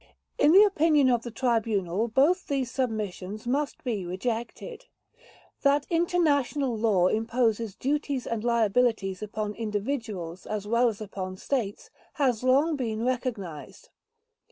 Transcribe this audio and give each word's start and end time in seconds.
In 0.39 0.51
the 0.51 0.63
opinion 0.63 1.11
of 1.11 1.21
the 1.21 1.29
Tribunal, 1.29 2.07
both 2.07 2.47
these 2.47 2.71
submissions 2.71 3.45
must 3.45 3.83
be 3.83 4.03
rejected. 4.03 4.85
That 5.61 5.85
international 5.91 6.75
law 6.75 7.05
imposes 7.07 7.75
duties 7.75 8.25
and 8.25 8.43
liabilities 8.43 9.21
upon 9.21 9.53
individuals 9.53 10.47
as 10.47 10.65
well 10.67 10.89
as 10.89 11.01
upon 11.01 11.37
States 11.37 11.91
has 12.13 12.43
long 12.43 12.75
been 12.75 13.05
recognized. 13.05 13.89